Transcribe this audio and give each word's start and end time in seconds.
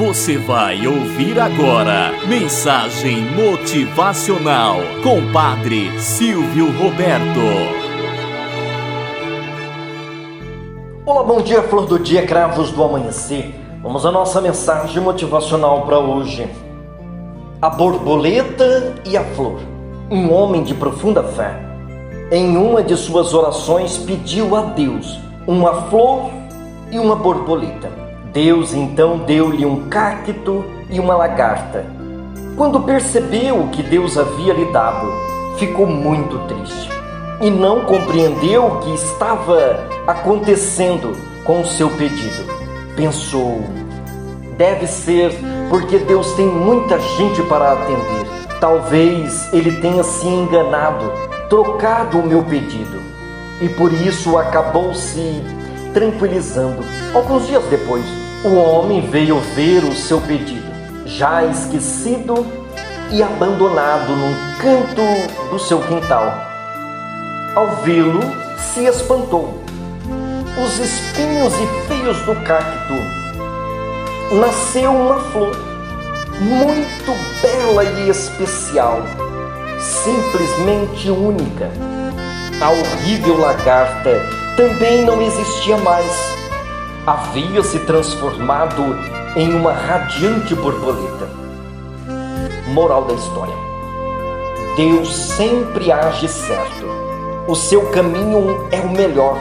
Você 0.00 0.38
vai 0.38 0.86
ouvir 0.86 1.38
agora 1.38 2.12
Mensagem 2.26 3.20
Motivacional 3.36 4.76
com 5.02 5.30
Padre 5.30 5.90
Silvio 6.00 6.72
Roberto. 6.72 7.38
Olá, 11.04 11.22
bom 11.22 11.42
dia, 11.42 11.62
flor 11.64 11.84
do 11.84 11.98
dia, 11.98 12.26
cravos 12.26 12.70
do 12.70 12.82
amanhecer. 12.82 13.54
Vamos 13.82 14.06
à 14.06 14.10
nossa 14.10 14.40
mensagem 14.40 15.02
motivacional 15.02 15.82
para 15.82 15.98
hoje. 15.98 16.48
A 17.60 17.68
borboleta 17.68 18.94
e 19.04 19.18
a 19.18 19.24
flor. 19.34 19.60
Um 20.10 20.32
homem 20.32 20.62
de 20.62 20.72
profunda 20.72 21.22
fé. 21.22 21.60
Em 22.32 22.56
uma 22.56 22.82
de 22.82 22.96
suas 22.96 23.34
orações 23.34 23.98
pediu 23.98 24.56
a 24.56 24.62
Deus 24.62 25.20
uma 25.46 25.90
flor 25.90 26.30
e 26.90 26.98
uma 26.98 27.16
borboleta. 27.16 27.99
Deus 28.32 28.72
então 28.72 29.18
deu-lhe 29.18 29.66
um 29.66 29.88
cacto 29.88 30.64
e 30.88 31.00
uma 31.00 31.16
lagarta. 31.16 31.84
Quando 32.56 32.80
percebeu 32.80 33.60
o 33.60 33.68
que 33.68 33.82
Deus 33.82 34.16
havia 34.16 34.52
lhe 34.52 34.66
dado, 34.72 35.10
ficou 35.58 35.86
muito 35.86 36.38
triste 36.46 36.90
e 37.40 37.50
não 37.50 37.84
compreendeu 37.84 38.66
o 38.66 38.78
que 38.80 38.94
estava 38.94 39.88
acontecendo 40.06 41.12
com 41.44 41.60
o 41.60 41.66
seu 41.66 41.90
pedido. 41.90 42.44
Pensou: 42.94 43.64
deve 44.56 44.86
ser 44.86 45.32
porque 45.68 45.98
Deus 45.98 46.32
tem 46.34 46.46
muita 46.46 47.00
gente 47.00 47.42
para 47.42 47.72
atender. 47.72 48.26
Talvez 48.60 49.52
ele 49.52 49.80
tenha 49.80 50.04
se 50.04 50.26
enganado, 50.26 51.10
trocado 51.48 52.18
o 52.18 52.26
meu 52.26 52.42
pedido 52.44 53.00
e 53.60 53.68
por 53.70 53.92
isso 53.92 54.36
acabou 54.38 54.94
se 54.94 55.42
tranquilizando. 55.92 56.82
Alguns 57.14 57.46
dias 57.46 57.64
depois, 57.64 58.04
o 58.44 58.54
homem 58.54 59.02
veio 59.10 59.38
ver 59.54 59.84
o 59.84 59.94
seu 59.94 60.20
pedido, 60.20 60.70
já 61.04 61.44
esquecido 61.44 62.46
e 63.10 63.22
abandonado 63.22 64.12
num 64.16 64.34
canto 64.58 65.50
do 65.50 65.58
seu 65.58 65.80
quintal. 65.80 66.32
Ao 67.54 67.76
vê-lo, 67.82 68.20
se 68.56 68.86
espantou. 68.86 69.62
Os 70.64 70.78
espinhos 70.78 71.52
e 71.54 71.88
feios 71.88 72.18
do 72.22 72.34
cacto 72.44 72.94
nasceu 74.32 74.92
uma 74.92 75.18
flor 75.18 75.56
muito 76.40 77.12
bela 77.42 77.84
e 77.84 78.08
especial, 78.08 79.02
simplesmente 79.78 81.10
única. 81.10 81.70
A 82.60 82.70
horrível 82.70 83.38
lagarta 83.38 84.22
também 84.56 85.04
não 85.04 85.20
existia 85.20 85.76
mais. 85.78 86.39
Havia 87.06 87.62
se 87.62 87.78
transformado 87.80 88.82
em 89.36 89.54
uma 89.54 89.72
radiante 89.72 90.54
borboleta. 90.54 91.28
Moral 92.68 93.04
da 93.04 93.14
história: 93.14 93.54
Deus 94.76 95.14
sempre 95.14 95.90
age 95.90 96.28
certo. 96.28 96.86
O 97.48 97.54
seu 97.54 97.86
caminho 97.90 98.68
é 98.70 98.80
o 98.80 98.90
melhor, 98.90 99.38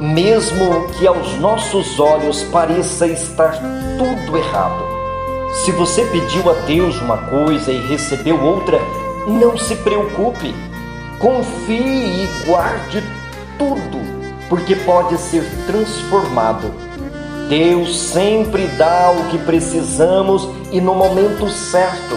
mesmo 0.00 0.88
que 0.98 1.06
aos 1.06 1.38
nossos 1.38 1.98
olhos 1.98 2.42
pareça 2.44 3.06
estar 3.06 3.58
tudo 3.96 4.36
errado. 4.36 4.84
Se 5.52 5.70
você 5.72 6.04
pediu 6.06 6.50
a 6.50 6.54
Deus 6.66 7.00
uma 7.00 7.18
coisa 7.18 7.70
e 7.70 7.78
recebeu 7.86 8.42
outra, 8.42 8.78
não 9.26 9.56
se 9.56 9.76
preocupe 9.76 10.52
Confie 11.24 12.24
e 12.24 12.44
guarde 12.44 13.02
tudo, 13.56 13.98
porque 14.54 14.76
pode 14.76 15.18
ser 15.18 15.42
transformado. 15.66 16.72
Deus 17.48 17.98
sempre 17.98 18.68
dá 18.78 19.10
o 19.10 19.28
que 19.28 19.36
precisamos 19.38 20.48
e 20.70 20.80
no 20.80 20.94
momento 20.94 21.50
certo. 21.50 22.14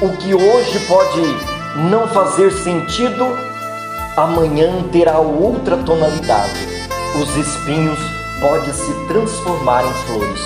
O 0.00 0.10
que 0.16 0.32
hoje 0.32 0.78
pode 0.86 1.20
não 1.90 2.06
fazer 2.06 2.52
sentido, 2.52 3.26
amanhã 4.16 4.84
terá 4.92 5.18
outra 5.18 5.76
tonalidade. 5.78 6.68
Os 7.20 7.36
espinhos 7.36 7.98
podem 8.40 8.72
se 8.72 8.92
transformar 9.08 9.84
em 9.84 9.92
flores. 10.06 10.40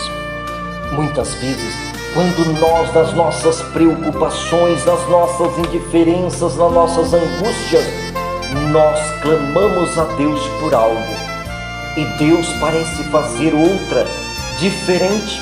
Muitas 0.93 1.35
vezes 1.35 1.91
quando 2.15 2.59
nós, 2.59 2.95
nas 2.95 3.13
nossas 3.13 3.61
preocupações, 3.73 4.85
nas 4.87 5.07
nossas 5.09 5.59
indiferenças, 5.59 6.57
nas 6.57 6.73
nossas 6.73 7.13
angústias, 7.13 8.10
nós 8.73 8.99
clamamos 9.21 9.99
a 9.99 10.05
Deus 10.17 10.41
por 10.61 10.75
algo 10.75 11.31
e 11.97 12.05
Deus 12.19 12.47
parece 12.61 13.03
fazer 13.05 13.55
outra, 13.55 14.07
diferente. 14.59 15.41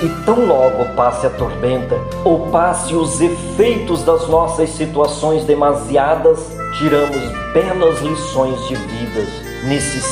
E 0.00 0.08
tão 0.24 0.46
logo 0.46 0.84
passe 0.94 1.26
a 1.26 1.30
tormenta 1.30 1.96
ou 2.24 2.50
passe 2.50 2.94
os 2.94 3.20
efeitos 3.20 4.04
das 4.04 4.28
nossas 4.28 4.70
situações 4.70 5.42
demasiadas, 5.42 6.38
tiramos 6.78 7.20
belas 7.52 8.00
lições 8.00 8.68
de 8.68 8.76
vida 8.76 9.26
nesses 9.64 10.04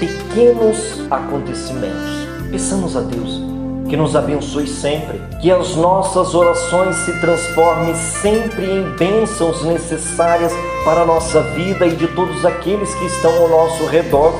pequenos 0.00 1.02
acontecimentos. 1.10 2.26
Peçamos 2.50 2.96
a 2.96 3.00
Deus 3.02 3.57
que 3.88 3.96
nos 3.96 4.14
abençoe 4.14 4.68
sempre, 4.68 5.20
que 5.40 5.50
as 5.50 5.74
nossas 5.74 6.34
orações 6.34 6.94
se 6.96 7.20
transformem 7.20 7.94
sempre 7.94 8.66
em 8.70 8.82
bênçãos 8.96 9.64
necessárias 9.64 10.52
para 10.84 11.02
a 11.02 11.06
nossa 11.06 11.40
vida 11.54 11.86
e 11.86 11.96
de 11.96 12.06
todos 12.08 12.44
aqueles 12.44 12.94
que 12.94 13.06
estão 13.06 13.34
ao 13.42 13.48
nosso 13.48 13.86
redor, 13.86 14.34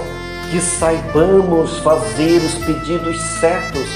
que 0.51 0.61
saibamos 0.61 1.79
fazer 1.79 2.39
os 2.39 2.55
pedidos 2.65 3.21
certos 3.41 3.89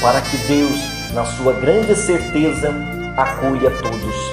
para 0.00 0.20
que 0.20 0.36
Deus, 0.48 1.12
na 1.12 1.24
sua 1.24 1.52
grande 1.52 1.94
certeza, 1.94 2.74
acolha 3.16 3.70
todos. 3.70 4.32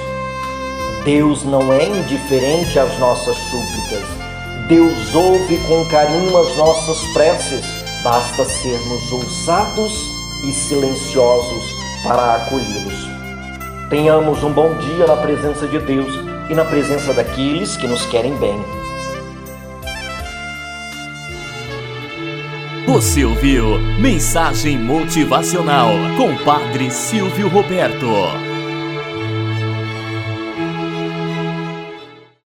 Deus 1.04 1.44
não 1.44 1.72
é 1.72 1.84
indiferente 1.86 2.78
às 2.78 2.98
nossas 2.98 3.36
súplicas. 3.36 4.04
Deus 4.68 5.14
ouve 5.14 5.58
com 5.66 5.84
carinho 5.86 6.36
as 6.36 6.56
nossas 6.56 7.00
preces. 7.12 7.64
Basta 8.02 8.44
sermos 8.44 9.12
ousados 9.12 10.19
e 10.44 10.52
silenciosos 10.52 11.64
para 12.02 12.36
acolhê-los. 12.36 13.08
Tenhamos 13.88 14.42
um 14.42 14.52
bom 14.52 14.74
dia 14.78 15.06
na 15.06 15.16
presença 15.16 15.66
de 15.66 15.78
Deus 15.78 16.14
e 16.48 16.54
na 16.54 16.64
presença 16.64 17.12
daqueles 17.12 17.76
que 17.76 17.86
nos 17.86 18.06
querem 18.06 18.34
bem. 18.36 18.58
Você 22.86 23.24
ouviu 23.24 23.78
Mensagem 24.00 24.76
Motivacional 24.76 25.90
com 26.16 26.36
Padre 26.44 26.90
Silvio 26.90 27.48
Roberto. 27.48 28.49